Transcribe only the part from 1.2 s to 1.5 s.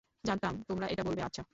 আচ্ছা।